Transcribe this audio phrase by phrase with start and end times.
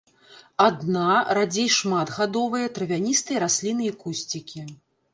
[0.67, 4.71] Адна-, радзей шматгадовыя травяністыя расліны і кусцікі.